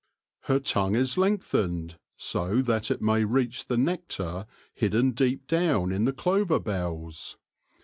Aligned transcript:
Her 0.45 0.59
tongue 0.59 0.95
is 0.95 1.15
lengthened, 1.15 1.99
so 2.17 2.63
that 2.63 2.89
it 2.89 3.03
may 3.03 3.23
reach 3.23 3.67
the 3.67 3.77
nectar 3.77 4.47
hidden 4.73 5.11
deep 5.11 5.45
down 5.45 5.91
in 5.91 6.05
the 6.05 6.11
clover 6.11 6.59
bells. 6.59 7.37